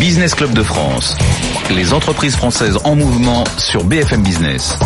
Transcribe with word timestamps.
Business 0.00 0.34
Club 0.34 0.54
de 0.54 0.62
France. 0.62 1.14
Les 1.76 1.92
entreprises 1.92 2.34
françaises 2.34 2.78
en 2.84 2.96
mouvement 2.96 3.44
sur 3.58 3.84
BFM 3.84 4.22
Business. 4.22 4.78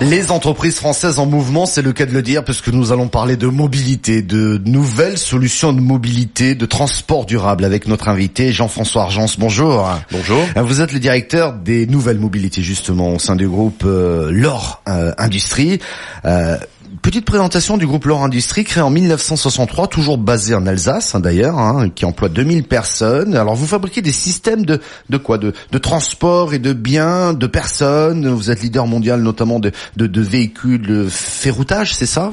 Les 0.00 0.32
entreprises 0.32 0.74
françaises 0.74 1.20
en 1.20 1.26
mouvement, 1.26 1.66
c'est 1.66 1.82
le 1.82 1.92
cas 1.92 2.04
de 2.04 2.10
le 2.10 2.20
dire, 2.20 2.44
puisque 2.44 2.68
nous 2.68 2.90
allons 2.90 3.06
parler 3.06 3.36
de 3.36 3.46
mobilité, 3.46 4.22
de 4.22 4.60
nouvelles 4.66 5.18
solutions 5.18 5.72
de 5.72 5.80
mobilité, 5.80 6.56
de 6.56 6.66
transport 6.66 7.26
durable 7.26 7.64
avec 7.64 7.86
notre 7.86 8.08
invité 8.08 8.50
Jean-François 8.50 9.02
Argence. 9.02 9.38
Bonjour. 9.38 9.88
Bonjour. 10.10 10.40
Vous 10.56 10.80
êtes 10.80 10.92
le 10.92 10.98
directeur 10.98 11.52
des 11.52 11.86
nouvelles 11.86 12.18
mobilités 12.18 12.62
justement 12.62 13.14
au 13.14 13.18
sein 13.20 13.36
du 13.36 13.48
groupe 13.48 13.84
euh, 13.86 14.32
LOR 14.32 14.82
euh, 14.88 15.12
Industrie. 15.16 15.78
Euh, 16.24 16.56
petite 17.02 17.24
présentation 17.24 17.76
du 17.76 17.86
groupe 17.86 18.04
Laure 18.06 18.22
Industrie, 18.24 18.64
créé 18.64 18.82
en 18.82 18.90
1963, 18.90 19.88
toujours 19.88 20.18
basé 20.18 20.54
en 20.54 20.66
Alsace 20.66 21.14
hein, 21.14 21.20
d'ailleurs, 21.20 21.58
hein, 21.58 21.88
qui 21.94 22.04
emploie 22.04 22.28
2000 22.28 22.64
personnes. 22.64 23.36
Alors 23.36 23.54
vous 23.54 23.66
fabriquez 23.66 24.02
des 24.02 24.12
systèmes 24.12 24.64
de, 24.64 24.80
de 25.10 25.16
quoi? 25.16 25.38
De, 25.38 25.52
de 25.72 25.78
transport 25.78 26.54
et 26.54 26.58
de 26.58 26.72
biens, 26.72 27.32
de 27.34 27.46
personnes. 27.46 28.28
Vous 28.28 28.50
êtes 28.50 28.62
leader 28.62 28.86
mondial 28.86 29.20
notamment 29.22 29.58
de, 29.60 29.72
de, 29.96 30.06
de 30.06 30.20
véhicules 30.20 30.82
de 30.82 31.06
ferroutage, 31.08 31.94
c'est 31.94 32.06
ça? 32.06 32.30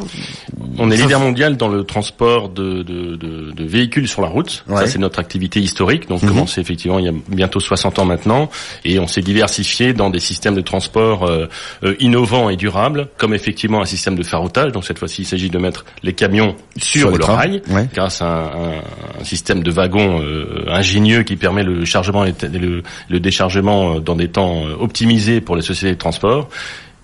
On 0.78 0.90
est 0.92 0.98
leader 0.98 1.20
mondial 1.20 1.58
dans 1.58 1.68
le 1.68 1.84
transport 1.84 2.50
de, 2.50 2.84
de, 2.84 3.16
de, 3.16 3.52
de 3.52 3.64
véhicules 3.66 4.08
sur 4.08 4.22
la 4.22 4.28
route. 4.28 4.64
Ouais. 4.68 4.78
Ça 4.78 4.88
c'est 4.88 5.00
notre 5.00 5.20
activité 5.20 5.60
historique, 5.60 6.08
donc 6.10 6.24
Mhm. 6.24 6.30
commencé 6.30 6.62
effectivement 6.62 7.00
il 7.00 7.06
y 7.06 7.10
a 7.10 7.14
bientôt 7.28 7.60
60 7.60 8.00
ans 8.00 8.06
maintenant, 8.06 8.50
et 8.86 8.98
on 9.00 9.08
s'est 9.08 9.22
diversifié 9.22 9.94
dans 9.94 10.10
des 10.10 10.20
systèmes 10.20 10.56
de 10.56 10.62
transport 10.62 11.24
euh, 11.24 11.48
euh, 11.84 11.96
innovants 12.00 12.50
et 12.50 12.56
durables, 12.56 13.10
comme 13.18 13.34
effectivement 13.34 13.82
un 13.82 13.86
système 13.86 14.16
de 14.16 14.24
ferroutage. 14.24 14.53
Donc 14.72 14.86
cette 14.86 15.00
fois-ci 15.00 15.24
il 15.24 15.26
s'agit 15.26 15.50
de 15.50 15.58
mettre 15.58 15.86
les 16.04 16.14
camions 16.14 16.56
sur, 16.78 17.10
le 17.18 17.24
rail, 17.24 17.62
Ouais. 17.70 17.88
grâce 17.94 18.22
à 18.22 18.26
un, 18.28 18.46
un- 18.46 18.82
un 19.22 19.24
système 19.24 19.64
de 19.64 19.72
wagons 19.72 20.22
euh, 20.22 20.66
ingénieux 20.68 21.24
qui 21.24 21.36
permet 21.36 21.64
le 21.64 21.86
chargement 21.86 22.24
et 22.26 22.34
le, 22.54 22.84
le 23.10 23.20
déchargement 23.20 23.96
euh, 23.96 24.00
dans 24.00 24.16
des 24.16 24.28
temps 24.30 24.66
euh, 24.66 24.76
optimisés 24.80 25.42
pour 25.42 25.56
les 25.56 25.62
sociétés 25.62 25.94
de 25.96 26.00
transport 26.00 26.50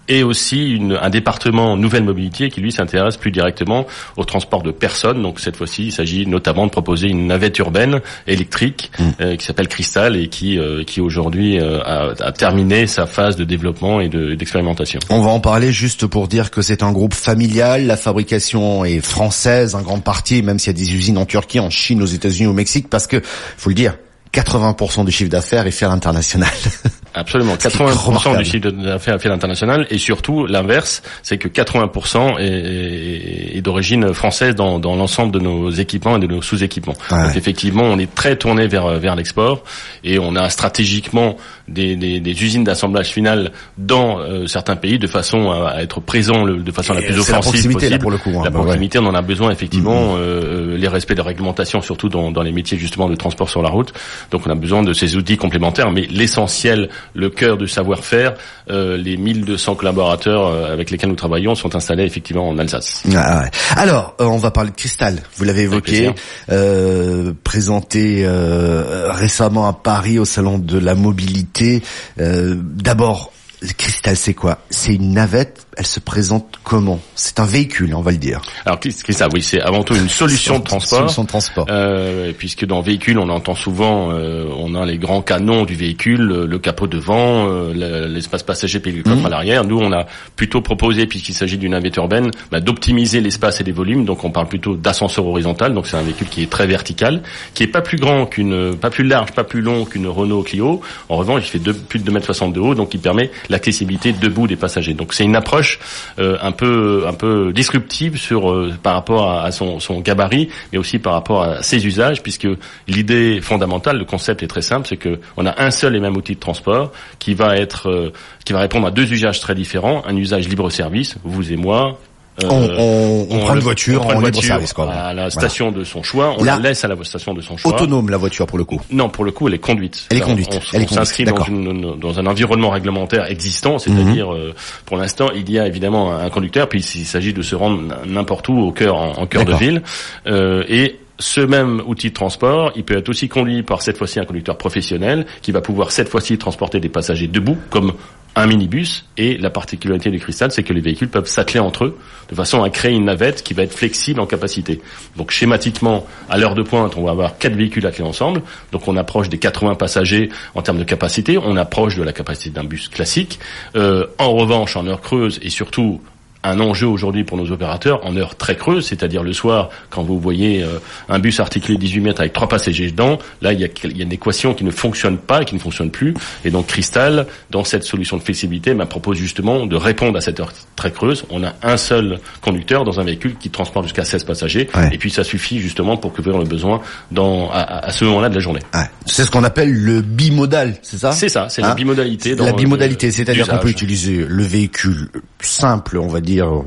et 0.10 0.24
aussi 0.24 0.72
une- 0.72 1.00
un 1.02 1.10
département 1.10 1.78
nouvelle 1.78 2.04
mobilité 2.04 2.50
qui 2.50 2.60
lui 2.60 2.72
s'intéresse 2.74 3.16
plus 3.16 3.32
directement 3.32 3.86
au 4.18 4.26
transport 4.26 4.62
de 4.64 4.72
personnes. 4.72 5.22
Donc 5.22 5.40
cette 5.40 5.56
fois-ci, 5.56 5.86
il 5.86 5.92
s'agit 5.94 6.26
notamment 6.28 6.66
de 6.66 6.72
proposer 6.72 7.08
une 7.08 7.28
navette 7.28 7.58
urbaine 7.60 8.02
électrique 8.28 8.92
Mm. 9.00 9.04
euh, 9.22 9.36
qui 9.38 9.46
s'appelle 9.46 9.68
Crystal 9.68 10.18
et 10.18 10.28
qui 10.28 10.58
euh, 10.58 10.84
qui 10.84 11.00
aujourd'hui 11.00 11.60
euh, 11.60 11.80
a, 11.84 12.12
a 12.20 12.32
terminé 12.32 12.88
sa 12.88 13.06
phase 13.06 13.36
de 13.38 13.44
développement 13.44 14.02
et 14.02 14.10
de- 14.10 14.34
d'expérimentation. 14.36 15.00
On 15.10 15.22
va 15.22 15.30
en 15.30 15.40
parler 15.40 15.72
juste 15.72 16.08
pour 16.08 16.28
dire 16.28 16.52
que 16.52 16.62
c'est 16.62 16.84
un 16.84 16.92
groupe 16.92 17.14
familial. 17.14 17.86
La 17.86 17.96
fabrication 17.98 18.84
est 18.84 19.00
française 19.00 19.76
en 19.76 19.82
grande 19.84 20.04
partie, 20.04 20.42
même 20.42 20.58
s'il 20.60 20.74
y 20.74 20.76
a 20.76 20.80
des 20.84 20.94
usines 20.96 21.18
en 21.20 21.26
Turquie, 21.26 21.60
en 21.60 21.70
Chine, 21.70 22.02
aux 22.02 22.06
États-Unis, 22.08 22.48
au 22.48 22.54
Mexique, 22.54 22.90
parce 22.90 23.06
que 23.08 23.22
faut 23.24 23.70
le 23.70 23.76
dire. 23.76 23.96
80% 24.32 25.06
du 25.06 25.12
chiffre 25.12 25.30
d'affaires 25.32 25.66
est 25.66 25.72
fait 25.72 25.86
à 25.86 25.90
l'international. 25.90 26.50
Absolument, 27.14 27.54
Ce 27.60 27.68
qui 27.68 27.76
est 27.76 27.80
80% 27.80 28.06
remarquable. 28.06 28.38
du 28.40 28.46
chiffre 28.46 28.70
d'affaires 28.72 29.20
fait 29.20 29.28
à 29.30 29.32
l'international 29.32 29.88
et 29.90 29.98
surtout 29.98 30.46
l'inverse, 30.46 31.02
c'est 31.24 31.38
que 31.38 31.48
80% 31.48 32.38
est, 32.40 32.44
est- 32.46 33.58
est 33.58 33.62
d'origine 33.62 34.14
française 34.14 34.56
dans, 34.56 34.80
dans 34.80 34.96
l'ensemble 34.96 35.32
de 35.32 35.40
nos 35.40 35.70
équipements 35.72 36.18
et 36.18 36.20
de 36.20 36.28
nos 36.28 36.42
sous-équipements. 36.42 36.96
Ouais. 37.12 37.24
Donc 37.28 37.36
effectivement, 37.36 37.84
on 37.84 37.98
est 38.00 38.14
très 38.14 38.36
tourné 38.36 38.68
vers 38.68 38.88
vers 39.00 39.16
l'export 39.16 39.64
et 40.04 40.20
on 40.20 40.36
a 40.36 40.50
stratégiquement 40.50 41.36
des, 41.68 41.96
des, 41.96 42.20
des 42.20 42.44
usines 42.44 42.64
d'assemblage 42.64 43.08
final 43.10 43.52
dans 43.78 44.20
euh, 44.20 44.46
certains 44.48 44.76
pays 44.76 45.00
de 45.00 45.08
façon 45.08 45.52
à, 45.52 45.70
à 45.70 45.82
être 45.82 46.00
présent 46.02 46.44
le- 46.44 46.58
de 46.58 46.72
façon 46.72 46.94
la 46.94 47.02
plus 47.02 47.10
c'est 47.22 47.32
la 47.32 47.40
offensive 47.40 47.52
proximité, 47.64 47.90
là, 47.90 47.98
pour 48.00 48.12
le 48.12 48.18
coup, 48.18 48.30
hein. 48.32 48.42
La 48.44 48.50
ouais. 48.50 48.52
proximité, 48.52 49.00
on 49.00 49.06
en 49.06 49.16
a 49.16 49.22
besoin 49.22 49.52
effectivement. 49.52 50.16
euh, 50.18 50.78
les 50.78 50.88
respects 50.88 51.14
de 51.16 51.22
réglementation, 51.22 51.82
surtout 51.82 52.08
dans, 52.10 52.32
dans 52.32 52.42
les 52.44 52.52
métiers 52.52 52.78
justement 52.78 53.10
de 53.10 53.16
transport 53.16 53.50
sur 53.50 53.62
la 53.62 53.70
route. 53.70 53.92
Donc 54.32 54.44
on 54.48 54.50
a 54.52 54.56
besoin 54.56 54.82
de 54.84 54.94
ces 54.94 55.16
outils 55.18 55.36
complémentaires, 55.38 55.92
mais 55.92 56.08
l'essentiel, 56.10 56.90
le 57.14 57.30
cœur 57.30 57.58
du 57.58 57.68
savoir-faire, 57.68 58.34
euh, 58.70 58.98
les 58.98 59.18
1200 59.18 59.76
collaborateurs 59.76 60.48
euh, 60.48 60.72
avec 60.74 60.92
lesquels 60.92 61.10
nous 61.10 61.16
travaillons 61.16 61.56
sont 61.56 61.76
installés 61.76 62.04
effectivement 62.04 62.48
en 62.48 62.58
Alsace. 62.58 63.04
Ah 63.16 63.42
ouais. 63.42 63.50
Alors, 63.76 64.16
euh, 64.22 64.26
on 64.26 64.38
va 64.38 64.52
parler 64.52 64.72
de 64.72 64.76
Cristal. 64.76 65.20
Vous 65.36 65.44
l'avez 65.44 65.64
évoqué, 65.64 66.12
euh, 66.52 67.34
présenté 67.44 68.24
euh, 68.26 69.12
récemment 69.12 69.68
à 69.68 69.74
Paris 69.74 70.20
au 70.20 70.26
salon 70.26 70.58
de 70.60 70.78
la 70.78 70.96
mobilité. 70.96 71.82
Euh, 72.20 72.56
D'abord, 72.60 73.32
le 73.62 73.70
Cristal, 73.78 74.16
c'est 74.16 74.34
quoi? 74.34 74.60
C'est 74.70 74.96
une 74.96 75.14
navette. 75.14 75.66
Elle 75.80 75.86
se 75.88 76.02
présente 76.02 76.60
comment? 76.66 77.00
C'est 77.16 77.40
un 77.40 77.46
véhicule, 77.46 77.96
on 77.96 78.02
va 78.02 78.12
le 78.12 78.18
dire. 78.18 78.42
Alors 78.66 78.82
qu'est-ce 78.82 79.02
que 79.02 79.14
ça 79.14 79.30
Oui, 79.34 79.42
c'est 79.42 79.62
avant 79.62 79.82
tout 79.86 79.96
une 79.96 80.10
solution 80.10 80.60
de 80.60 80.66
transport. 80.66 81.00
Solution 81.00 81.24
de 81.24 81.28
transport. 81.30 81.68
Euh, 81.70 82.34
puisque 82.38 82.66
dans 82.66 82.82
véhicule, 82.82 83.18
on 83.18 83.30
entend 83.30 83.56
souvent, 83.56 84.12
euh, 84.12 84.44
on 84.58 84.76
a 84.76 84.86
les 84.86 84.98
grands 84.98 85.22
canons 85.22 85.64
du 85.64 85.76
véhicule, 85.76 86.20
le, 86.20 86.60
capot 86.60 86.88
devant, 86.88 87.48
euh, 87.50 87.72
le- 87.74 88.14
l'espace 88.14 88.44
passager 88.44 88.82
puis 88.82 88.92
le 88.92 89.04
coffre 89.04 89.16
Mhm. 89.22 89.26
à 89.28 89.30
l'arrière. 89.30 89.64
Nous, 89.64 89.80
on 89.80 89.94
a 89.94 90.06
plutôt 90.36 90.60
proposé, 90.60 91.06
puisqu'il 91.08 91.34
s'agit 91.34 91.58
d'une 91.58 91.72
navette 91.72 91.96
urbaine, 91.96 92.30
bah, 92.52 92.60
d'optimiser 92.60 93.22
l'espace 93.22 93.62
et 93.62 93.64
les 93.64 93.72
volumes. 93.72 94.04
Donc, 94.04 94.26
on 94.26 94.32
parle 94.32 94.50
plutôt 94.50 94.76
d'ascenseur 94.76 95.26
horizontal. 95.28 95.74
Donc, 95.74 95.88
c'est 95.88 95.96
un 95.96 96.02
véhicule 96.02 96.28
qui 96.28 96.44
est 96.44 96.50
très 96.50 96.68
vertical, 96.68 97.22
qui 97.54 97.64
est 97.64 97.68
pas 97.68 97.80
plus 97.82 97.98
grand 97.98 98.26
qu'une, 98.26 98.76
pas 98.76 98.90
plus 98.90 99.06
large, 99.06 99.32
pas 99.32 99.46
plus 99.46 99.62
long 99.62 99.86
qu'une 99.86 100.08
Renault 100.08 100.44
Clio. 100.44 100.82
En 101.08 101.16
revanche, 101.16 101.44
il 101.46 101.50
fait 101.62 101.72
plus 101.74 102.00
de 102.00 102.04
2 102.04 102.12
mètres 102.12 102.26
60 102.26 102.52
de 102.52 102.60
haut, 102.60 102.76
donc 102.76 102.94
il 102.94 103.00
permet 103.00 103.32
l'accessibilité 103.48 104.12
debout 104.12 104.46
des 104.46 104.58
passagers. 104.58 104.94
Donc, 104.94 105.14
c'est 105.14 105.24
une 105.24 105.38
approche 105.38 105.69
euh, 106.18 106.38
un 106.42 106.52
peu, 106.52 107.04
un 107.08 107.14
peu 107.14 107.52
disruptive 107.54 108.18
sur 108.18 108.52
euh, 108.52 108.74
par 108.82 108.94
rapport 108.96 109.30
à, 109.30 109.44
à 109.44 109.52
son, 109.52 109.80
son 109.80 110.00
gabarit, 110.00 110.50
mais 110.72 110.78
aussi 110.78 110.98
par 111.00 111.14
rapport 111.14 111.44
à 111.44 111.62
ses 111.62 111.86
usages, 111.86 112.24
puisque 112.24 112.48
l'idée 112.88 113.42
fondamentale, 113.42 113.98
le 113.98 114.06
concept 114.06 114.42
est 114.44 114.48
très 114.48 114.62
simple, 114.62 114.88
c'est 114.88 114.98
que 114.98 115.20
on 115.38 115.46
a 115.46 115.62
un 115.62 115.72
seul 115.72 115.96
et 115.96 116.00
même 116.00 116.18
outil 116.18 116.36
de 116.36 116.40
transport 116.40 116.92
qui 117.20 117.34
va 117.34 117.58
être, 117.58 117.90
euh, 117.90 118.14
qui 118.46 118.54
va 118.54 118.60
répondre 118.60 118.88
à 118.88 118.92
deux 118.92 119.12
usages 119.12 119.40
très 119.40 119.56
différents, 119.56 120.04
un 120.08 120.16
usage 120.16 120.48
libre-service, 120.48 121.18
vous 121.24 121.52
et 121.52 121.58
moi. 121.58 122.00
Euh, 122.44 122.48
On- 122.50 123.28
on- 123.30 123.36
on 123.36 123.40
prend 123.40 123.50
le- 123.54 123.60
une 123.60 123.64
voiture 123.64 124.02
on 124.02 124.04
prend 124.06 124.10
en 124.10 124.20
une 124.20 124.26
libre 124.26 124.34
voiture 124.36 124.48
service, 124.48 124.74
quoi. 124.74 124.92
à 124.92 125.14
la 125.14 125.14
Voilà. 125.14 125.30
station 125.30 125.72
de 125.72 125.84
son 125.84 126.04
choix, 126.04 126.36
on 126.38 126.44
Là- 126.44 126.58
la 126.58 126.70
laisse 126.70 126.84
à 126.84 126.88
la 126.88 126.96
station 127.04 127.34
de 127.34 127.42
son 127.42 127.58
choix. 127.58 127.74
Autonome 127.74 128.10
la 128.10 128.18
voiture 128.18 128.46
pour 128.48 128.58
le 128.58 128.64
coup. 128.66 128.82
Non, 128.92 129.10
pour 129.10 129.26
le 129.26 129.32
coup, 129.32 129.48
elle 129.48 129.54
est 129.56 129.60
conduite. 129.60 130.06
Elle 130.12 130.18
est 130.18 130.24
On- 130.24 130.28
conduite. 130.28 130.50
On, 130.74 130.88
s'inscrit 130.88 131.26
dans, 131.26 132.20
un 132.20 132.26
environnement 132.26 132.70
réglementaire 132.70 133.26
existant, 133.30 133.78
c'est-à-dire, 133.78 134.34
euh, 134.34 134.54
pour 134.86 134.98
l'instant, 134.98 135.30
il 135.36 135.50
y 135.52 135.60
a 135.60 135.68
évidemment 135.68 136.14
un 136.16 136.30
conducteur, 136.30 136.68
puis 136.70 136.80
il 136.96 137.06
s'agit 137.06 137.34
de 137.34 137.42
se 137.42 137.56
rendre 137.56 137.82
n'importe 138.06 138.48
où 138.50 138.58
au 138.60 138.72
cœur, 138.72 138.96
en, 138.96 139.12
en 139.22 139.26
cœur 139.26 139.46
de 139.46 139.54
ville, 139.56 139.82
euh, 140.28 140.64
et 140.68 141.00
ce 141.22 141.42
même 141.42 141.82
outil 141.86 142.10
de 142.10 142.14
transport, 142.14 142.72
il 142.78 142.84
peut 142.86 142.98
être 142.98 143.10
aussi 143.10 143.28
conduit 143.28 143.62
par 143.62 143.82
cette 143.82 143.98
fois-ci 143.98 144.20
un 144.22 144.26
conducteur 144.26 144.58
professionnel 144.58 145.26
qui 145.42 145.52
va 145.52 145.60
pouvoir 145.60 145.92
cette 145.92 146.08
fois-ci 146.08 146.38
transporter 146.38 146.80
des 146.80 146.88
passagers 146.88 147.28
debout, 147.28 147.58
comme 147.70 147.92
un 148.36 148.48
minibus. 148.48 149.06
Et 149.18 149.38
la 149.38 149.50
particularité 149.50 150.10
du 150.12 150.20
cristal, 150.20 150.52
c'est 150.52 150.64
que 150.64 150.74
les 150.74 150.82
véhicules 150.82 151.10
peuvent 151.10 151.28
s'atteler 151.28 151.60
entre 151.60 151.86
eux 151.86 151.98
de 152.30 152.36
façon 152.36 152.64
à 152.64 152.70
créer 152.70 152.94
une 152.94 153.06
navette 153.06 153.44
qui 153.44 153.54
va 153.54 153.64
être 153.64 153.74
flexible 153.74 154.20
en 154.20 154.26
capacité. 154.26 154.82
Donc 155.18 155.32
schématiquement, 155.32 156.06
à 156.30 156.38
l'heure 156.38 156.56
de 156.56 156.64
pointe, 156.64 156.96
on 156.96 157.04
va 157.04 157.12
avoir 157.12 157.38
quatre 157.38 157.56
véhicules 157.56 157.86
attelés 157.86 158.08
ensemble. 158.08 158.42
Donc 158.72 158.88
on 158.88 158.96
approche 158.98 159.30
des 159.30 159.40
80 159.40 159.76
passagers 159.76 160.30
en 160.56 160.62
termes 160.62 160.80
de 160.80 160.84
capacité. 160.84 161.38
On 161.38 161.58
approche 161.58 161.96
de 161.96 162.04
la 162.04 162.14
capacité 162.14 162.52
d'un 162.52 162.64
bus 162.64 162.88
classique. 162.88 163.40
Euh, 163.76 164.06
en 164.18 164.32
revanche, 164.34 164.76
en 164.76 164.86
heure 164.88 165.02
creuse 165.02 165.40
et 165.42 165.50
surtout 165.50 166.02
un 166.44 166.60
enjeu 166.60 166.88
aujourd'hui 166.88 167.24
pour 167.24 167.38
nos 167.38 167.52
opérateurs 167.52 168.06
en 168.06 168.16
heure 168.16 168.36
très 168.36 168.56
creuse, 168.56 168.86
c'est-à-dire 168.88 169.24
le 169.24 169.34
soir, 169.34 169.70
quand 169.90 170.04
vous 170.04 170.20
voyez 170.20 170.64
euh, 170.64 170.80
un 171.10 171.20
bus 171.20 171.40
articulé 171.40 171.78
18 171.78 172.00
mètres 172.02 172.22
avec 172.22 172.32
trois 172.34 172.48
passagers 172.48 172.90
dedans, 172.92 173.20
là 173.42 173.52
il 173.54 173.60
y 173.60 173.66
a, 173.66 173.68
y 173.84 174.00
a 174.00 174.04
une 174.04 174.12
équation 174.14 174.54
qui 174.54 174.64
ne 174.64 174.72
fonctionne 174.72 175.18
pas 175.18 175.42
et 175.42 175.46
qui 175.46 175.56
ne 175.56 175.60
fonctionne 175.60 175.92
plus. 175.92 176.14
Et 176.46 176.52
donc 176.52 176.68
Cristal, 176.68 177.28
dans 177.52 177.64
cette 177.66 177.84
solution 177.84 178.16
de 178.18 178.22
flexibilité, 178.22 178.74
m'a 178.74 178.86
propose 178.86 179.18
justement 179.18 179.66
de 179.66 179.76
répondre 179.76 180.18
à 180.18 180.22
cette 180.22 180.40
heure 180.40 180.54
très 180.78 180.92
creuse. 180.92 181.26
On 181.30 181.44
a 181.44 181.54
un 181.62 181.76
seul 181.78 182.20
conducteur 182.42 182.86
dans 182.86 183.00
un 183.00 183.04
véhicule 183.04 183.36
qui 183.38 183.50
transporte 183.50 183.86
jusqu'à 183.86 184.06
16 184.06 184.24
passagers, 184.24 184.70
Ouais. 184.76 184.90
et 184.94 184.98
puis 184.98 185.12
ça 185.12 185.24
suffit 185.26 185.60
justement 185.60 185.98
pour 185.98 186.14
couvrir 186.14 186.38
le 186.38 186.46
besoin 186.46 186.80
dans, 187.12 187.50
à, 187.52 187.92
ce 187.92 188.06
moment-là 188.06 188.30
de 188.30 188.36
la 188.36 188.40
journée. 188.40 188.62
Ouais. 188.74 188.86
C'est 189.06 189.26
ce 189.26 189.32
qu'on 189.32 189.44
appelle 189.44 189.74
le 189.74 190.02
bimodal, 190.02 190.76
c'est 190.84 190.98
ça? 191.00 191.12
C'est 191.12 191.28
ça, 191.30 191.48
c'est 191.50 191.64
Hein? 191.64 191.70
la 191.70 191.76
bimodalité. 191.76 192.36
dans 192.36 192.46
La 192.46 192.54
bimodalité, 192.54 193.12
c'est-à-dire 193.12 193.48
qu'on 193.48 193.58
peut 193.58 193.70
utiliser 193.70 194.26
le 194.28 194.44
véhicule 194.44 195.10
simple, 195.42 195.98
on 195.98 196.08
va 196.08 196.22
dire, 196.22 196.29
euh, 196.38 196.60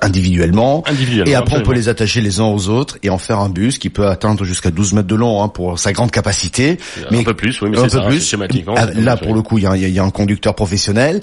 individuellement, 0.00 0.84
Individuellement, 0.86 1.30
et 1.30 1.34
après 1.34 1.54
on 1.54 1.56
peut 1.56 1.60
absolument. 1.60 1.80
les 1.80 1.88
attacher 1.88 2.20
les 2.20 2.40
uns 2.40 2.44
aux 2.46 2.68
autres 2.68 2.98
et 3.02 3.10
en 3.10 3.18
faire 3.18 3.40
un 3.40 3.48
bus 3.48 3.78
qui 3.78 3.90
peut 3.90 4.06
atteindre 4.06 4.44
jusqu'à 4.44 4.70
12 4.70 4.92
mètres 4.94 5.08
de 5.08 5.14
long 5.16 5.42
hein, 5.42 5.48
pour 5.48 5.78
sa 5.78 5.92
grande 5.92 6.10
capacité. 6.10 6.78
Un 7.10 7.22
peu 7.24 7.34
plus, 7.34 7.60
oui, 7.62 7.70
mais 7.70 7.78
un 7.78 7.82
peu 7.82 7.88
ça, 7.88 8.02
plus. 8.02 8.24
schématiquement, 8.24 8.74
Ah, 8.76 8.86
Là, 8.94 9.16
pour 9.16 9.34
le 9.34 9.42
coup, 9.42 9.58
il 9.58 9.64
y 9.64 9.66
a, 9.66 9.76
il 9.76 9.88
y 9.90 9.98
a 9.98 10.04
un 10.04 10.10
conducteur 10.10 10.54
professionnel 10.54 11.20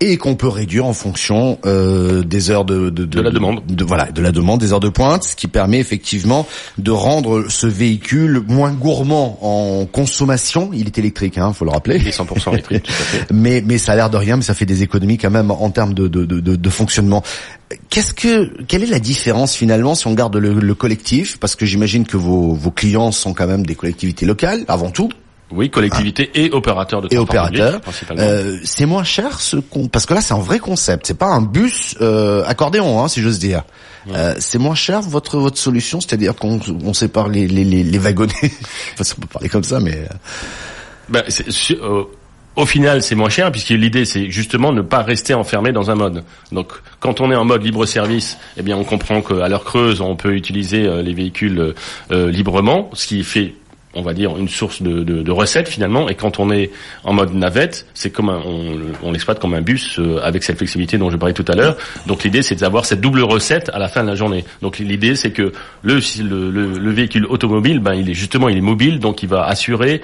et 0.00 0.18
qu'on 0.18 0.34
peut 0.34 0.48
réduire 0.48 0.84
en 0.84 0.92
fonction 0.92 1.58
euh, 1.64 2.22
des 2.22 2.50
heures 2.50 2.66
de, 2.66 2.90
de, 2.90 3.04
De 3.06 3.20
la 3.22 3.30
demande. 3.30 3.64
de, 3.66 3.82
voilà, 3.82 4.10
de 4.12 4.20
la 4.20 4.30
demande, 4.30 4.60
des 4.60 4.72
heures 4.74 4.80
de 4.80 4.90
pointe, 4.90 5.24
ce 5.24 5.34
qui 5.36 5.48
permet 5.48 5.78
effectivement 5.78 6.46
de 6.76 6.90
rendre 6.90 7.46
ce 7.48 7.66
véhicule 7.66 8.42
moins 8.46 8.72
gourmand 8.72 9.38
en 9.40 9.86
consommation. 9.86 10.70
Il 10.74 10.86
est 10.86 10.98
électrique, 10.98 11.38
hein, 11.38 11.52
faut 11.54 11.64
le 11.64 11.70
rappeler. 11.70 11.96
Il 11.96 12.06
est 12.06 12.18
100% 12.18 12.52
électrique, 12.52 12.82
tout 12.82 12.92
à 12.92 13.04
fait. 13.04 13.26
Mais, 13.32 13.62
mais 13.64 13.78
ça 13.78 13.92
a 13.92 13.96
l'air 13.96 14.10
de 14.10 14.16
rien, 14.18 14.36
mais 14.36 14.42
ça 14.42 14.52
fait 14.54 14.66
des 14.66 14.82
économies 14.82 15.16
quand 15.18 15.30
même 15.30 15.50
en 15.50 15.70
termes 15.70 15.94
de, 15.94 16.08
de, 16.08 16.24
de, 16.26 16.40
de- 16.40 16.56
de 16.56 16.70
fonctionnement. 16.70 17.22
Qu'est-ce 17.90 18.12
que, 18.12 18.62
quelle 18.64 18.82
est 18.82 18.86
la 18.90 18.98
différence 19.00 19.54
finalement 19.54 19.94
si 19.94 20.06
on 20.06 20.12
garde 20.14 20.36
le, 20.36 20.52
le 20.52 20.74
collectif? 20.74 21.38
Parce 21.38 21.56
que 21.56 21.64
j'imagine 21.66 22.04
que 22.06 22.16
vos, 22.16 22.52
vos 22.52 22.70
clients 22.70 23.12
sont 23.12 23.32
quand 23.34 23.46
même 23.46 23.64
des 23.64 23.74
collectivités 23.74 24.26
locales, 24.26 24.64
avant 24.68 24.90
tout. 24.90 25.08
Oui, 25.52 25.70
collectivité 25.70 26.30
et 26.34 26.50
opérateur 26.50 27.02
de 27.02 27.06
et 27.06 27.16
transport 27.16 27.44
opérateur. 27.44 27.66
public, 27.66 27.82
principalement. 27.82 28.22
Euh, 28.22 28.58
c'est 28.64 28.86
moins 28.86 29.04
cher 29.04 29.40
ce 29.40 29.56
qu'on 29.56 29.86
parce 29.88 30.04
que 30.04 30.14
là 30.14 30.20
c'est 30.20 30.34
un 30.34 30.40
vrai 30.40 30.58
concept. 30.58 31.06
C'est 31.06 31.18
pas 31.18 31.28
un 31.28 31.40
bus 31.40 31.96
euh, 32.00 32.44
accordéon, 32.46 33.02
hein, 33.02 33.08
si 33.08 33.22
j'ose 33.22 33.38
dire. 33.38 33.62
Euh, 34.08 34.34
c'est 34.38 34.58
moins 34.58 34.74
cher 34.74 35.00
votre 35.00 35.38
votre 35.38 35.58
solution, 35.58 36.00
c'est-à-dire 36.00 36.34
qu'on 36.36 36.60
on 36.84 36.94
sépare 36.94 37.28
les 37.28 37.46
les 37.46 37.64
les, 37.64 37.82
les 37.82 37.98
wagonnets. 37.98 38.32
enfin, 38.98 39.14
on 39.18 39.20
peut 39.20 39.26
parler 39.26 39.48
comme 39.48 39.64
ça, 39.64 39.80
mais 39.80 39.96
euh, 39.96 40.14
Ben, 41.08 41.22
euh, 41.70 42.04
au 42.56 42.64
final, 42.64 43.02
c'est 43.02 43.14
moins 43.14 43.28
cher 43.28 43.52
puisque 43.52 43.68
l'idée, 43.68 44.06
c'est 44.06 44.30
justement 44.30 44.72
ne 44.72 44.80
pas 44.80 45.02
rester 45.02 45.34
enfermé 45.34 45.72
dans 45.72 45.90
un 45.90 45.94
mode. 45.94 46.24
Donc, 46.52 46.72
quand 47.00 47.20
on 47.20 47.30
est 47.30 47.36
en 47.36 47.44
mode 47.44 47.62
libre 47.62 47.84
service, 47.84 48.38
eh 48.56 48.62
bien, 48.62 48.76
on 48.76 48.84
comprend 48.84 49.20
qu'à 49.20 49.48
l'heure 49.48 49.64
creuse, 49.64 50.00
on 50.00 50.16
peut 50.16 50.34
utiliser 50.34 50.86
euh, 50.86 51.02
les 51.02 51.12
véhicules 51.12 51.74
euh, 52.10 52.30
librement, 52.30 52.90
ce 52.94 53.06
qui 53.06 53.22
fait 53.24 53.54
on 53.96 54.02
va 54.02 54.14
dire 54.14 54.36
une 54.36 54.48
source 54.48 54.82
de, 54.82 55.02
de, 55.02 55.22
de 55.22 55.30
recettes 55.32 55.68
finalement. 55.68 56.08
Et 56.08 56.14
quand 56.14 56.38
on 56.38 56.50
est 56.50 56.70
en 57.04 57.12
mode 57.12 57.34
navette 57.34 57.86
c'est 57.94 58.10
comme 58.10 58.28
un, 58.28 58.40
on, 59.02 59.10
l'exploite 59.12 59.40
comme 59.40 59.54
un 59.54 59.62
bus 59.62 59.98
euh, 59.98 60.20
avec 60.22 60.42
cette 60.44 60.58
flexibilité 60.58 60.98
dont 60.98 61.10
je 61.10 61.16
parlais 61.16 61.34
tout 61.34 61.44
à 61.48 61.54
l'heure. 61.54 61.76
Donc 62.06 62.24
l'idée 62.24 62.42
c'est 62.42 62.56
d'avoir 62.56 62.84
cette 62.84 63.00
double 63.00 63.22
recette 63.22 63.70
à 63.72 63.78
la 63.78 63.88
fin 63.88 64.02
de 64.02 64.08
la 64.08 64.14
journée. 64.14 64.44
Donc 64.62 64.78
l'idée 64.78 65.16
c'est 65.16 65.30
que 65.32 65.52
le, 65.82 66.00
le, 66.22 66.50
le, 66.50 66.78
le 66.78 66.90
véhicule 66.90 67.26
automobile 67.26 67.80
ben 67.80 67.94
il 67.94 68.10
est 68.10 68.14
justement 68.14 68.48
il 68.48 68.58
est 68.58 68.62
mobile 68.62 69.00
donc 69.00 69.22
il 69.22 69.28
va 69.28 69.44
assurer 69.44 70.02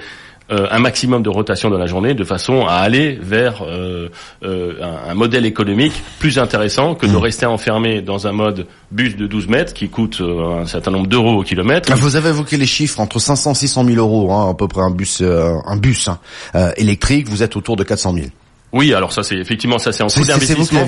euh, 0.51 0.67
un 0.71 0.79
maximum 0.79 1.23
de 1.23 1.29
rotation 1.29 1.69
dans 1.69 1.77
la 1.77 1.85
journée 1.87 2.13
de 2.13 2.23
façon 2.23 2.65
à 2.67 2.73
aller 2.75 3.17
vers 3.21 3.63
euh, 3.63 4.09
euh, 4.43 4.73
un, 4.81 5.11
un 5.11 5.13
modèle 5.13 5.45
économique 5.45 5.93
plus 6.19 6.37
intéressant 6.39 6.95
que 6.95 7.05
de 7.05 7.15
rester 7.15 7.45
enfermé 7.45 8.01
dans 8.01 8.27
un 8.27 8.31
mode 8.31 8.67
bus 8.91 9.15
de 9.15 9.27
12 9.27 9.47
mètres 9.47 9.73
qui 9.73 9.89
coûte 9.89 10.19
euh, 10.21 10.61
un 10.61 10.65
certain 10.65 10.91
nombre 10.91 11.07
d'euros 11.07 11.39
au 11.39 11.43
kilomètre. 11.43 11.89
Ah, 11.91 11.95
Vous 11.95 12.15
avez 12.15 12.29
évoqué 12.29 12.57
les 12.57 12.65
chiffres 12.65 12.99
entre 12.99 13.19
500 13.19 13.51
et 13.51 13.55
600 13.55 13.85
000 13.85 13.97
euros, 13.97 14.31
hein, 14.31 14.51
à 14.51 14.53
peu 14.53 14.67
près 14.67 14.81
un 14.81 14.91
bus, 14.91 15.19
euh, 15.21 15.55
un 15.65 15.77
bus 15.77 16.07
hein, 16.07 16.19
euh, 16.55 16.71
électrique. 16.77 17.27
Vous 17.29 17.43
êtes 17.43 17.55
autour 17.55 17.75
de 17.75 17.83
400 17.83 18.13
000. 18.13 18.27
Oui, 18.73 18.93
alors 18.93 19.13
ça 19.13 19.21
c'est 19.23 19.35
effectivement 19.37 19.77
ça 19.77 19.91
c'est 19.91 20.01
en 20.03 20.07
coût 20.07 20.11
c'est- 20.11 20.23
c'est 20.23 20.33
vous 20.33 20.39
qui 20.39 20.73
d'investissement. 20.75 20.79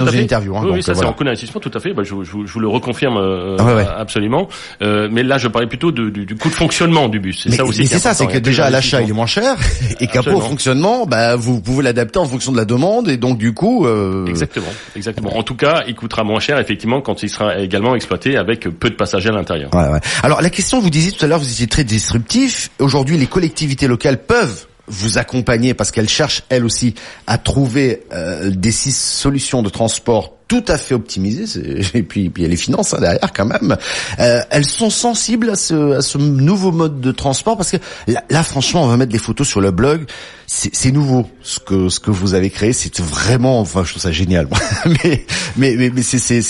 dans 0.00 0.06
à 0.06 0.10
une 0.10 0.16
fait. 0.16 0.22
interview, 0.24 0.56
hein, 0.56 0.60
oui, 0.62 0.66
donc, 0.68 0.76
oui, 0.76 0.82
ça 0.82 0.92
voilà. 0.94 1.06
c'est 1.08 1.12
en 1.12 1.16
coût 1.16 1.24
d'investissement, 1.24 1.60
tout 1.60 1.70
à 1.74 1.80
fait. 1.80 1.92
Bah, 1.92 2.02
je, 2.02 2.14
je, 2.24 2.30
je 2.46 2.52
vous 2.52 2.60
le 2.60 2.68
reconfirme 2.68 3.18
euh, 3.18 3.56
Ah 3.58 3.64
ouais, 3.64 3.74
ouais. 3.74 3.86
absolument. 3.98 4.48
Euh, 4.82 5.08
mais 5.12 5.22
là, 5.22 5.36
je 5.38 5.48
parlais 5.48 5.68
plutôt 5.68 5.92
de- 5.92 6.08
du, 6.10 6.24
du 6.24 6.34
coût 6.34 6.48
de 6.48 6.54
fonctionnement 6.54 7.08
du 7.08 7.20
bus. 7.20 7.42
C'est 7.42 7.50
ça 7.56 7.64
aussi. 7.64 7.86
c'est 7.86 7.98
ça, 7.98 8.14
c'est 8.14 8.26
que 8.26 8.38
déjà 8.38 8.64
à 8.66 8.70
l'achat 8.70 9.00
il 9.02 9.10
est 9.10 9.12
d'investissement. 9.12 9.16
moins 9.16 9.26
cher 9.26 9.56
et 10.00 10.06
qu'après 10.06 10.32
au 10.32 10.40
fonctionnement, 10.40 11.06
bah 11.06 11.36
vous 11.36 11.60
pouvez 11.60 11.82
l'adapter 11.82 12.18
en 12.18 12.24
fonction 12.26 12.52
de 12.52 12.56
la 12.56 12.64
demande 12.64 13.08
et 13.08 13.16
donc 13.18 13.38
du 13.38 13.52
coup. 13.52 13.86
Euh... 13.86 14.24
Exactement, 14.26 14.66
exactement. 14.96 15.36
En 15.36 15.42
tout 15.42 15.56
cas, 15.56 15.84
il 15.86 15.94
coûtera 15.94 16.24
moins 16.24 16.40
cher 16.40 16.58
effectivement 16.58 17.00
quand 17.02 17.22
il 17.22 17.28
sera 17.28 17.58
également 17.58 17.94
exploité 17.94 18.36
avec 18.38 18.60
peu 18.68 18.88
de 18.90 18.94
passagers 18.94 19.28
à 19.28 19.32
l'intérieur. 19.32 19.74
Ouais, 19.74 19.88
ouais. 19.88 20.00
Alors 20.22 20.40
la 20.40 20.50
question, 20.50 20.80
vous 20.80 20.90
disiez 20.90 21.12
tout 21.12 21.24
à 21.24 21.28
l'heure, 21.28 21.38
vous 21.38 21.50
étiez 21.50 21.66
très 21.66 21.84
disruptif. 21.84 22.70
Aujourd'hui, 22.78 23.18
les 23.18 23.26
collectivités 23.26 23.86
locales 23.88 24.18
peuvent 24.22 24.66
vous 24.88 25.18
accompagner 25.18 25.74
parce 25.74 25.90
qu'elles 25.90 26.08
cherchent 26.08 26.42
elles 26.48 26.64
aussi 26.64 26.94
à 27.26 27.38
trouver 27.38 28.04
euh, 28.12 28.50
des 28.50 28.72
six 28.72 28.96
solutions 28.96 29.62
de 29.62 29.68
transport 29.68 30.36
tout 30.48 30.64
à 30.68 30.78
fait 30.78 30.94
optimisées. 30.94 31.44
Et 31.94 32.02
puis, 32.02 32.30
puis 32.30 32.42
il 32.42 32.42
y 32.42 32.46
a 32.46 32.48
les 32.48 32.56
finances 32.56 32.94
hein, 32.94 32.98
derrière 33.00 33.32
quand 33.34 33.46
même. 33.46 33.76
Euh, 34.18 34.40
elles 34.50 34.64
sont 34.64 34.90
sensibles 34.90 35.50
à 35.50 35.56
ce, 35.56 35.96
à 35.96 36.02
ce 36.02 36.18
nouveau 36.18 36.72
mode 36.72 37.00
de 37.00 37.12
transport 37.12 37.56
parce 37.56 37.72
que 37.72 37.78
là, 38.06 38.42
franchement, 38.42 38.84
on 38.84 38.86
va 38.86 38.96
mettre 38.96 39.12
des 39.12 39.18
photos 39.18 39.46
sur 39.46 39.60
le 39.60 39.70
blog. 39.70 40.06
C'est 40.46 40.92
nouveau 40.92 41.28
ce 41.42 41.58
que 41.58 41.88
ce 41.88 41.98
que 41.98 42.12
vous 42.12 42.34
avez 42.34 42.50
créé. 42.50 42.72
C'est 42.72 43.00
vraiment, 43.00 43.60
enfin, 43.60 43.82
je 43.84 43.90
trouve 43.90 44.02
ça 44.02 44.12
génial. 44.12 44.48
mais 44.86 45.26
mais 45.56 45.74
mais, 45.76 45.90
mais 45.90 46.02
c'est 46.02 46.40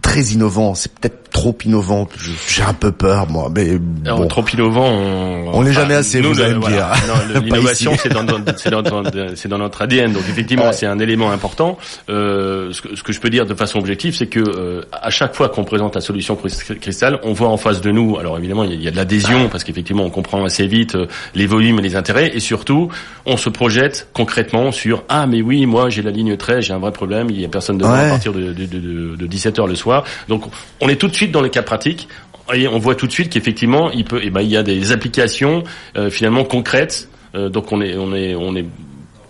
très 0.00 0.22
innovant. 0.22 0.74
C'est 0.74 0.92
peut-être 0.92 1.21
trop 1.32 1.56
innovant. 1.64 2.08
J'ai 2.48 2.62
un 2.62 2.74
peu 2.74 2.92
peur, 2.92 3.28
moi. 3.30 3.50
Mais 3.54 3.76
bon. 3.78 4.26
Trop 4.28 4.44
innovant, 4.52 4.86
on, 4.88 5.50
On 5.54 5.62
l'est 5.62 5.72
jamais 5.72 5.94
assez, 5.94 6.20
vous 6.20 6.34
le- 6.34 6.44
allez 6.44 6.54
me 6.54 6.60
voilà. 6.60 6.92
dire. 6.94 7.40
L'innovation, 7.42 7.92
c'est 7.98 8.12
dans, 8.12 9.58
notre 9.58 9.82
ADN. 9.82 10.12
Donc 10.12 10.22
effectivement, 10.28 10.66
Ouais. 10.66 10.72
c'est 10.72 10.86
un 10.86 10.98
élément 10.98 11.30
important. 11.30 11.78
Euh, 12.10 12.72
ce, 12.72 12.82
que, 12.82 12.94
ce 12.96 13.02
que 13.02 13.12
je 13.12 13.20
peux 13.20 13.30
dire 13.30 13.46
de 13.46 13.54
façon 13.54 13.78
objective, 13.78 14.14
c'est 14.14 14.26
que 14.26 14.40
euh, 14.40 14.82
à 14.92 15.10
chaque 15.10 15.34
fois 15.34 15.48
qu'on 15.48 15.64
présente 15.64 15.94
la 15.94 16.00
solution 16.00 16.36
Cris- 16.36 16.78
cristal, 16.80 17.18
on 17.22 17.32
voit 17.32 17.48
en 17.48 17.56
face 17.56 17.80
de 17.80 17.90
nous. 17.90 18.18
Alors 18.18 18.38
évidemment, 18.38 18.64
il 18.64 18.70
y 18.70 18.72
a, 18.74 18.76
il 18.76 18.82
y 18.82 18.88
a 18.88 18.90
de 18.90 18.96
l'adhésion 18.96 19.48
parce 19.48 19.64
qu'effectivement, 19.64 20.04
on 20.04 20.10
comprend 20.10 20.44
assez 20.44 20.66
vite 20.66 20.94
euh, 20.94 21.06
les 21.34 21.46
volumes 21.46 21.78
et 21.78 21.82
les 21.82 21.96
intérêts, 21.96 22.30
et 22.34 22.40
surtout, 22.40 22.88
on 23.26 23.36
se 23.36 23.48
projette 23.48 24.08
concrètement 24.12 24.72
sur 24.72 25.04
ah 25.08 25.26
mais 25.26 25.42
oui, 25.42 25.66
moi 25.66 25.88
j'ai 25.90 26.02
la 26.02 26.10
ligne 26.10 26.36
13, 26.36 26.64
j'ai 26.66 26.72
un 26.72 26.78
vrai 26.78 26.92
problème, 26.92 27.28
il 27.30 27.40
y 27.40 27.44
a 27.44 27.48
personne 27.48 27.78
devant 27.78 27.92
Ouais. 27.92 28.06
à 28.06 28.10
partir 28.10 28.32
de, 28.32 28.52
de, 28.52 28.66
de, 28.66 29.16
de 29.16 29.26
17 29.26 29.58
heures 29.58 29.66
le 29.66 29.74
soir. 29.74 30.04
Donc 30.28 30.44
on 30.80 30.88
est 30.88 30.96
tout 30.96 31.08
de 31.08 31.14
suite 31.14 31.21
dans 31.30 31.42
les 31.42 31.50
cas 31.50 31.62
pratiques 31.62 32.08
et 32.54 32.68
on 32.68 32.78
voit 32.78 32.94
tout 32.94 33.06
de 33.06 33.12
suite 33.12 33.30
qu'effectivement 33.30 33.90
il 33.90 34.04
peut, 34.04 34.20
eh 34.22 34.30
ben, 34.30 34.40
il 34.40 34.48
y 34.48 34.56
a 34.56 34.62
des 34.62 34.92
applications 34.92 35.64
euh, 35.96 36.10
finalement 36.10 36.44
concrètes. 36.44 37.08
Euh, 37.34 37.48
donc 37.48 37.72
on 37.72 37.80
est, 37.80 37.96
on 37.96 38.14
est, 38.14 38.34
on 38.34 38.56
est 38.56 38.66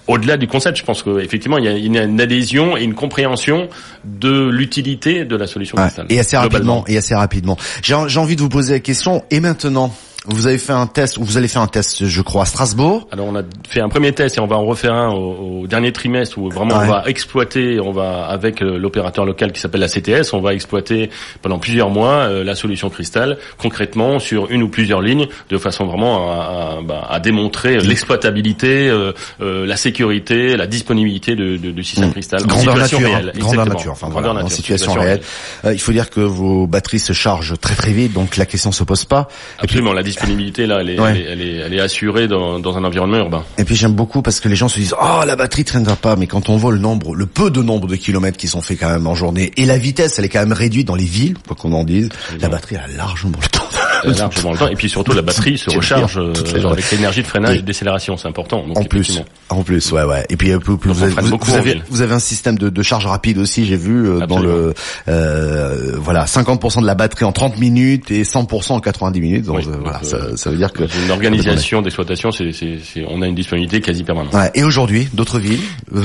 au-delà 0.08 0.36
du 0.36 0.48
concept. 0.48 0.78
Je 0.78 0.84
pense 0.84 1.02
qu'effectivement 1.02 1.58
il 1.58 1.64
y 1.64 1.68
a 1.68 1.76
une, 1.76 2.20
adhésion 2.20 2.76
et 2.76 2.82
une 2.82 2.94
compréhension 2.94 3.68
de 4.04 4.48
l'utilité 4.48 5.24
de 5.24 5.36
la 5.36 5.46
solution 5.46 5.76
Ouais, 5.78 5.88
et 6.08 6.18
assez 6.18 6.36
rapidement, 6.36 6.84
et 6.88 6.96
assez 6.96 7.14
rapidement. 7.14 7.56
J'ai 7.82 7.94
envie 7.94 8.36
de 8.36 8.40
vous 8.40 8.48
poser 8.48 8.74
la 8.74 8.80
question. 8.80 9.22
Et 9.30 9.40
maintenant, 9.40 9.94
vous 10.26 10.46
avez 10.46 10.58
fait 10.58 10.72
un 10.72 10.86
test, 10.86 11.18
ou 11.18 11.24
vous 11.24 11.36
allez 11.36 11.48
faire 11.48 11.62
un 11.62 11.66
test, 11.66 12.06
je 12.06 12.22
crois, 12.22 12.42
à 12.42 12.46
Strasbourg. 12.46 13.08
Alors 13.10 13.26
on 13.26 13.34
a 13.36 13.42
fait 13.68 13.80
un 13.80 13.88
premier 13.88 14.12
test 14.12 14.36
et 14.38 14.40
on 14.40 14.46
va 14.46 14.56
en 14.56 14.64
refaire 14.64 14.92
un 14.94 15.10
au, 15.10 15.62
au 15.62 15.66
dernier 15.66 15.92
trimestre 15.92 16.38
où 16.38 16.48
vraiment 16.48 16.76
Ouais. 16.78 16.84
on 16.84 16.88
va 16.88 17.02
exploiter, 17.06 17.80
on 17.80 17.90
va 17.92 18.26
avec 18.26 18.62
euh, 18.62 18.78
l'opérateur 18.78 19.24
local 19.24 19.52
qui 19.52 19.60
s'appelle 19.60 19.80
la 19.80 19.88
CTS, 19.88 20.32
on 20.32 20.40
va 20.40 20.54
exploiter 20.54 21.10
pendant 21.42 21.58
plusieurs 21.58 21.90
mois 21.90 22.12
euh, 22.28 22.44
la 22.44 22.54
solution 22.54 22.88
Cristal 22.88 23.36
concrètement 23.58 24.18
sur 24.20 24.50
une 24.50 24.62
ou 24.62 24.68
plusieurs 24.68 25.00
lignes 25.02 25.26
de 25.50 25.58
façon 25.58 25.86
vraiment 25.86 26.30
à, 26.32 26.36
à- 26.78 26.82
bah, 26.82 27.06
à 27.10 27.18
démontrer 27.20 27.78
l'exploitabilité, 27.80 28.88
euh, 28.88 29.12
euh, 29.40 29.66
la 29.66 29.76
sécurité, 29.76 30.56
la 30.56 30.66
disponibilité 30.66 31.34
de, 31.34 31.56
de, 31.56 31.70
du 31.70 31.82
système 31.82 32.12
Cristal 32.12 32.42
en 32.42 32.46
Grandeur 32.46 32.74
situation 32.74 33.00
nature, 33.00 33.14
hein. 33.16 33.20
réelle. 33.20 33.32
grandeur 33.38 33.66
nature, 33.66 33.92
enfin 33.92 34.08
Grandeur 34.08 34.32
voilà, 34.34 34.46
en 34.46 34.50
situation 34.50 34.92
réelle. 34.92 35.20
Il 35.64 35.80
faut 35.80 35.92
dire 35.92 36.10
que 36.10 36.20
vos 36.20 36.66
batteries 36.66 36.98
se 37.00 37.12
chargent 37.12 37.58
très 37.60 37.74
très 37.74 37.92
vite, 37.92 38.12
donc 38.12 38.36
la 38.36 38.46
question 38.46 38.70
se 38.72 38.84
pose 38.84 39.04
pas. 39.04 39.28
Et 39.62 39.66
puis, 39.66 39.80
disponibilité 40.12 40.66
là, 40.66 40.78
elle 40.80 40.90
est, 40.90 41.00
Ouais. 41.00 41.10
elle 41.10 41.16
est, 41.18 41.24
elle 41.32 41.40
est, 41.42 41.56
elle 41.66 41.74
est 41.74 41.80
assurée 41.80 42.28
dans, 42.28 42.58
dans 42.60 42.76
un 42.76 42.84
environnement 42.84 43.18
urbain. 43.18 43.44
et 43.58 43.64
puis 43.64 43.74
j'aime 43.76 43.92
beaucoup 43.92 44.22
parce 44.22 44.40
que 44.40 44.48
les 44.48 44.56
gens 44.56 44.68
se 44.68 44.78
disent 44.78 44.94
oh 45.00 45.22
la 45.26 45.36
batterie 45.36 45.64
traînera 45.64 45.96
pas, 45.96 46.16
mais 46.16 46.26
quand 46.26 46.48
on 46.48 46.56
voit 46.56 46.72
le 46.72 46.78
nombre, 46.78 47.14
le 47.14 47.26
peu 47.26 47.50
de 47.50 47.62
nombre 47.62 47.88
de 47.88 47.96
kilomètres 47.96 48.36
qui 48.38 48.48
sont 48.48 48.60
faits 48.60 48.78
quand 48.80 48.90
même 48.90 49.06
en 49.06 49.14
journée 49.14 49.50
et 49.56 49.64
la 49.66 49.78
vitesse, 49.78 50.18
elle 50.18 50.24
est 50.24 50.28
quand 50.28 50.40
même 50.40 50.52
réduite 50.52 50.86
dans 50.86 50.94
les 50.94 51.04
villes, 51.04 51.36
quoi 51.46 51.56
qu'on 51.56 51.72
en 51.72 51.84
dise. 51.84 52.08
La 52.40 52.48
batterie 52.48 52.76
a 52.76 52.86
largement 52.96 53.38
le 53.42 53.48
temps. 53.48 53.64
Euh, 54.04 54.14
largement 54.14 54.52
le 54.52 54.58
temps. 54.58 54.68
Et 54.68 54.74
puis 54.74 54.88
surtout, 54.88 55.12
la 55.12 55.22
batterie 55.22 55.58
se 55.58 55.70
recharge 55.70 56.18
euh, 56.18 56.32
avec 56.70 56.90
l'énergie 56.90 57.22
de 57.22 57.26
freinage 57.26 57.56
et 57.56 57.60
de 57.60 57.66
décélération. 57.66 58.16
C'est 58.16 58.28
important. 58.28 58.64
En 58.74 58.84
plus, 58.84 59.22
en 59.48 59.62
plus, 59.62 59.92
ouais, 59.92 60.02
ouais. 60.02 60.24
Et 60.28 60.36
puis, 60.36 60.50
euh, 60.52 60.58
vous, 60.64 62.02
avez, 62.02 62.14
un 62.14 62.18
système 62.18 62.58
de, 62.58 62.82
charge 62.82 63.06
rapide 63.06 63.38
aussi, 63.38 63.64
j'ai 63.64 63.76
vu 63.76 64.08
dans 64.28 64.38
le, 64.38 64.74
euh, 65.08 65.96
voilà, 65.98 66.24
50% 66.24 66.80
de 66.80 66.86
la 66.86 66.94
batterie 66.94 67.24
en 67.24 67.32
30 67.32 67.58
minutes 67.58 68.10
et 68.10 68.22
100% 68.22 68.72
en 68.72 68.80
90 68.80 69.20
minutes. 69.20 69.46
Donc 69.46 69.60
voilà, 69.62 70.00
ça, 70.02 70.50
veut 70.50 70.56
dire 70.56 70.72
que 70.72 70.84
une 71.04 71.10
organisation 71.10 71.82
d'exploitation, 71.82 72.30
c'est, 72.30 72.52
on 73.08 73.22
a 73.22 73.26
une 73.26 73.34
disponibilité 73.34 73.80
quasi 73.80 74.04
permanente. 74.04 74.34
Et 74.54 74.64
aujourd'hui, 74.64 75.08
d'autres 75.12 75.38
villes 75.38 75.60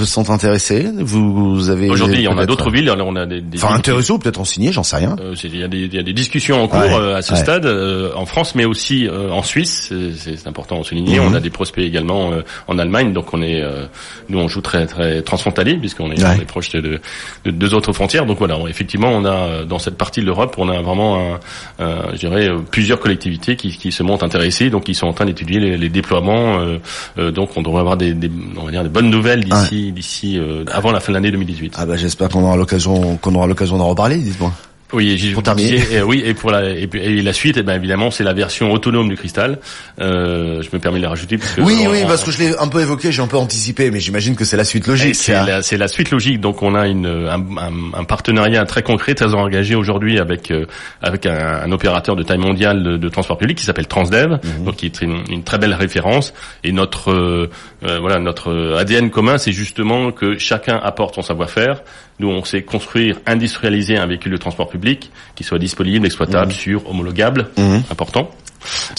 sont 0.05 0.29
intéressées? 0.29 0.88
Vous, 0.98 1.69
avez 1.69 1.89
Aujourd'hui, 1.89 2.27
on 2.27 2.38
a 2.38 2.46
d'autres 2.46 2.72
villes. 2.72 2.91
On 2.98 3.15
a 3.15 3.25
des, 3.25 3.43
Enfin, 3.55 3.74
intéressées 3.74 4.12
ou 4.12 4.19
peut-être 4.19 4.39
en 4.39 4.46
signé, 4.46 4.72
j'en 4.72 4.84
sais 4.84 4.98
rien. 4.98 5.15
Il 5.43 5.55
y, 5.55 5.63
a 5.63 5.67
des- 6.03 6.13
discussions 6.17 6.63
en 6.63 6.67
cours 6.67 6.81
à 6.81 7.22
ce 7.22 7.36
stade 7.36 7.66
euh, 7.67 8.12
en 8.15 8.25
France, 8.25 8.55
mais 8.55 8.65
aussi 8.65 9.07
euh, 9.07 9.29
en 9.31 9.43
Suisse. 9.43 9.93
C'est- 10.17 10.47
important 10.47 10.79
de 10.79 10.83
souligner. 10.86 11.19
Mhm. 11.19 11.25
On 11.27 11.33
a 11.33 11.39
des 11.41 11.50
prospects 11.50 11.83
également 11.83 12.31
euh, 12.31 12.41
en 12.67 12.77
Allemagne, 12.79 13.12
donc 13.12 13.33
on 13.33 13.41
est, 13.41 13.62
euh, 13.62 13.86
nous 14.29 14.39
on 14.39 14.47
joue 14.47 14.62
très 14.62 14.86
très 14.88 15.21
transfrontalier 15.21 15.75
puisqu'on 15.77 16.09
est, 16.12 16.24
Ouais. 16.24 16.38
est 16.41 16.45
proche 16.45 16.69
de, 16.71 17.00
de 17.43 17.51
deux 17.51 17.74
autres 17.74 17.91
frontières. 17.91 18.25
Donc 18.25 18.38
voilà, 18.39 18.57
on- 18.57 18.67
effectivement, 18.67 19.09
on 19.09 19.25
a 19.25 19.31
euh, 19.31 19.65
dans 19.65 19.77
cette 19.79 19.97
partie 19.97 20.21
de 20.21 20.25
l'Europe, 20.25 20.55
on 20.57 20.69
a 20.69 20.81
vraiment, 20.81 21.17
un, 21.19 21.39
un- 21.83 22.12
je 22.13 22.17
dirais, 22.19 22.47
euh, 22.50 22.59
plusieurs 22.71 23.00
collectivités 23.00 23.55
qui, 23.57 23.71
qui 23.77 23.91
se 23.91 24.03
montrent 24.03 24.24
intéressées, 24.24 24.69
donc 24.69 24.88
ils 24.88 24.95
sont 24.95 25.07
en 25.07 25.13
train 25.13 25.25
d'étudier 25.25 25.59
les, 25.59 25.77
les 25.77 25.89
déploiements. 25.89 26.59
euh, 26.59 26.77
euh, 27.17 27.31
donc 27.31 27.50
on 27.57 27.62
devrait 27.62 27.81
avoir 27.81 27.97
des, 27.97 28.13
des, 28.13 28.31
on 28.57 28.63
va 28.65 28.71
dire, 28.71 28.83
des 28.83 28.89
bonnes 28.89 29.09
nouvelles 29.09 29.43
d'ici 29.43 29.91
d'ici 29.91 30.38
euh, 30.39 30.63
avant 30.71 30.91
la 30.91 31.00
fin 31.01 31.12
de 31.12 31.17
l'année 31.17 31.31
2018. 31.31 31.75
Ah 31.77 31.86
bah 31.86 31.97
j'espère 31.97 32.29
qu'on 32.29 32.43
aura 32.43 32.55
l'occasion 32.55 33.17
qu'on 33.17 33.36
aura 33.36 33.47
l'occasion 33.47 33.77
d'en 33.77 33.88
reparler, 33.89 34.17
dites-moi. 34.17 34.53
Oui, 34.94 35.17
j'ai- 35.17 35.34
Pour 35.34 35.44
terminer. 35.44 35.84
oui, 36.03 36.24
et 36.25 36.34
pour 36.34 36.50
la 36.50 36.70
et, 36.70 36.88
puis- 36.88 37.01
et 37.01 37.22
la 37.22 37.34
suite, 37.34 37.58
eh 37.58 37.63
ben 37.63 37.74
évidemment, 37.75 38.10
c'est 38.10 38.24
la 38.24 38.32
version 38.34 38.72
autonome 38.72 39.10
du 39.10 39.17
cristal. 39.17 39.60
Euh, 40.00 40.62
je 40.62 40.70
me 40.72 40.79
permets 40.79 41.00
de 41.00 41.03
la 41.03 41.10
rajouter 41.10 41.38
parce 41.38 41.51
que 41.53 41.62
Oui, 41.62 41.84
on- 41.86 41.91
oui, 41.91 42.03
parce 42.08 42.24
que 42.24 42.32
je 42.32 42.39
l'ai 42.39 42.58
un 42.58 42.70
peu 42.70 42.79
évoqué, 42.82 43.12
j'ai 43.12 43.22
un 43.22 43.27
peu 43.27 43.36
anticipé, 43.38 43.91
mais 43.91 44.00
j'imagine 44.00 44.36
que 44.36 44.46
c'est 44.46 44.56
la 44.56 44.63
suite 44.63 44.88
et 44.88 44.91
logique. 44.91 45.15
c'est 45.15 45.77
la, 45.77 45.88
suite 45.89 46.12
logique. 46.12 46.39
Donc, 46.39 46.62
on 46.63 46.74
a 46.74 46.88
une, 46.88 47.06
un, 47.06 47.39
un- 47.58 48.00
un 48.00 48.03
partenariat 48.06 48.63
très 48.65 48.82
concret, 48.82 49.13
très 49.13 49.34
engagé 49.34 49.75
aujourd'hui 49.75 50.20
avec 50.20 50.51
euh, 50.51 50.65
avec 51.01 51.25
un, 51.25 51.63
un 51.65 51.72
opérateur 51.74 52.15
de 52.15 52.24
taille 52.24 52.38
mondiale 52.38 52.82
de, 52.84 52.96
de 52.98 53.10
transport 53.10 53.38
public 53.38 53.58
qui 53.58 53.65
s'appelle 53.65 53.88
Transdev, 53.88 54.39
Mhm. 54.41 54.63
donc 54.65 54.77
qui 54.77 54.86
est 54.86 55.01
une, 55.01 55.22
une 55.29 55.44
très 55.44 55.58
belle 55.58 55.74
référence. 55.74 56.34
Et 56.63 56.72
notre 56.72 57.12
euh, 57.12 57.50
euh, 57.86 58.00
voilà 58.00 58.20
notre 58.20 58.75
ADN 58.79 59.10
commun, 59.10 59.38
c'est 59.38 59.51
justement 59.51 60.12
que 60.12 60.38
chacun 60.38 60.77
apporte 60.82 61.15
son 61.15 61.22
savoir-faire. 61.24 61.82
Nous, 62.19 62.29
on 62.29 62.43
sait 62.43 62.63
construire, 62.63 63.19
industrialiser 63.25 63.97
un 63.97 64.07
véhicule 64.07 64.31
de 64.31 64.38
transport 64.38 64.69
public 64.69 65.12
qui 65.36 65.43
soit 65.43 65.59
disponible, 65.59 66.05
exploitable, 66.05 66.51
sûr, 66.51 66.89
homologable, 66.89 67.50
Mhm. 67.57 67.83
important. 67.91 68.31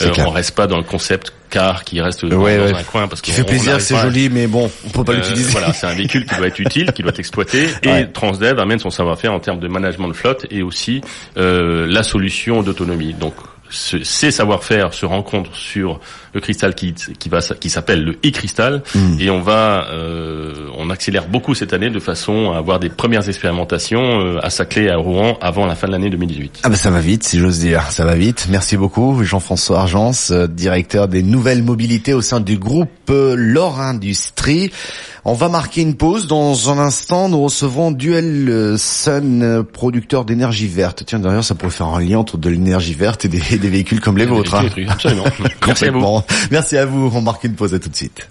Euh, 0.02 0.12
on 0.18 0.30
reste 0.30 0.54
pas 0.54 0.66
dans 0.66 0.76
le 0.76 0.82
concept 0.82 1.32
car 1.50 1.84
qui 1.84 2.00
reste 2.00 2.24
dans, 2.24 2.44
un 2.44 2.82
coin 2.84 3.08
parce 3.08 3.20
qui 3.20 3.32
fait 3.32 3.44
plaisir, 3.44 3.80
c'est 3.80 3.96
joli, 3.96 4.28
mais 4.28 4.46
bon, 4.46 4.70
on 4.86 4.90
peut 4.90 5.04
pas 5.04 5.12
euh, 5.12 5.16
l'utiliser. 5.16 5.50
Voilà, 5.50 5.72
c'est 5.72 5.86
un 5.86 5.94
véhicule 5.94 6.24
qui 6.26 6.34
doit 6.36 6.46
être 6.46 6.58
utile, 6.58 6.92
qui 6.92 7.02
doit 7.02 7.10
être 7.10 7.18
exploité, 7.18 7.68
et 7.82 8.06
Transdev 8.12 8.58
amène 8.58 8.78
son 8.78 8.90
savoir-faire 8.90 9.32
en 9.32 9.40
termes 9.40 9.58
de 9.60 9.68
management 9.68 10.08
de 10.08 10.12
flotte 10.12 10.46
et 10.50 10.62
aussi 10.62 11.00
euh, 11.36 11.86
la 11.88 12.02
solution 12.02 12.62
d'autonomie. 12.62 13.14
Donc 13.14 13.34
ces 13.70 14.30
savoir-faire 14.30 14.94
se 14.94 15.06
rencontrent 15.06 15.54
sur 15.56 16.00
le 16.34 16.40
cristal 16.40 16.74
qui, 16.74 16.94
qui 16.94 17.28
va 17.28 17.40
qui 17.40 17.70
s'appelle 17.70 18.04
le 18.04 18.12
e-cristal 18.24 18.82
hmm. 18.94 19.16
et 19.20 19.30
on 19.30 19.40
va 19.40 19.88
euh, 19.90 20.68
on 20.76 20.90
accélère 20.90 21.28
beaucoup 21.28 21.54
cette 21.54 21.72
année 21.72 21.90
de 21.90 22.00
façon 22.00 22.52
à 22.52 22.58
avoir 22.58 22.78
des 22.78 22.88
premières 22.88 23.28
expérimentations 23.28 24.20
euh, 24.20 24.38
à 24.44 24.50
Saclay 24.50 24.88
à 24.88 24.96
Rouen 24.96 25.38
avant 25.40 25.66
la 25.66 25.74
fin 25.74 25.86
de 25.86 25.92
l'année 25.92 26.10
2018. 26.10 26.60
Ah 26.62 26.68
ben 26.68 26.76
ça 26.76 26.90
va 26.90 27.00
vite 27.00 27.24
si 27.24 27.38
j'ose 27.38 27.58
dire, 27.58 27.90
ça 27.90 28.04
va 28.04 28.14
vite. 28.14 28.46
Merci 28.50 28.76
beaucoup 28.76 29.22
Jean-François 29.22 29.80
Argence, 29.80 30.30
euh, 30.30 30.46
directeur 30.46 31.08
des 31.08 31.22
nouvelles 31.22 31.62
mobilités 31.62 32.14
au 32.14 32.20
sein 32.20 32.40
du 32.40 32.58
groupe 32.58 32.90
Lor 33.08 33.80
Industrie. 33.80 34.70
On 35.24 35.34
va 35.34 35.48
marquer 35.48 35.82
une 35.82 35.94
pause. 35.94 36.26
Dans 36.26 36.70
un 36.70 36.78
instant, 36.78 37.28
nous 37.28 37.42
recevons 37.42 37.90
Duel 37.90 38.76
Sun, 38.78 39.64
producteur 39.72 40.24
d'énergie 40.24 40.68
verte. 40.68 41.02
Tiens, 41.06 41.18
d'ailleurs, 41.18 41.44
ça 41.44 41.54
pourrait 41.54 41.70
faire 41.70 41.88
un 41.88 42.00
lien 42.00 42.18
entre 42.18 42.38
de 42.38 42.48
l'énergie 42.48 42.94
verte 42.94 43.24
et 43.24 43.28
des, 43.58 43.68
véhicules 43.68 44.00
comme 44.00 44.18
les 44.18 44.26
vôtres. 44.26 44.54
Hein. 44.54 44.68
Absolument. 44.88 45.24
Merci 45.66 45.86
à 45.86 45.90
vous. 45.90 46.20
Merci 46.50 46.76
à 46.76 46.86
vous. 46.86 47.10
On 47.14 47.20
marque 47.20 47.44
une 47.44 47.54
pause 47.54 47.74
à 47.74 47.78
tout 47.78 47.88
de 47.88 47.96
suite. 47.96 48.26